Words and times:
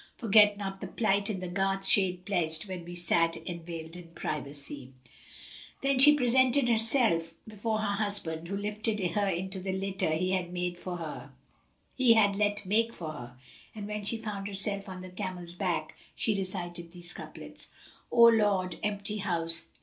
Forget 0.17 0.57
not 0.57 0.81
the 0.81 0.87
plight 0.87 1.29
in 1.29 1.41
the 1.41 1.47
garth 1.47 1.85
shade 1.85 2.25
pledged 2.25 2.67
* 2.67 2.67
When 2.67 2.83
we 2.85 2.95
sat 2.95 3.33
enveiléd 3.33 3.95
in 3.95 4.07
privacy:" 4.15 4.93
Then 5.81 5.99
she 5.99 6.15
presented 6.15 6.67
herself 6.69 7.35
before 7.47 7.77
her 7.81 8.01
husband, 8.03 8.47
who 8.47 8.57
lifted 8.57 8.99
her 9.11 9.27
into 9.29 9.59
the 9.59 9.71
litter 9.73 10.09
he 10.09 10.31
had 10.31 10.45
let 10.47 10.53
make 10.53 10.79
for 10.79 10.97
her; 10.97 11.29
and, 13.75 13.87
when 13.87 14.03
she 14.03 14.17
found 14.17 14.47
herself 14.47 14.89
on 14.89 15.01
the 15.03 15.11
camel's 15.11 15.53
back, 15.53 15.93
she 16.15 16.35
recited 16.35 16.91
these 16.93 17.13
couplets, 17.13 17.67
"The 18.09 18.15
Lord, 18.17 18.77
empty 18.81 19.17
House! 19.17 19.67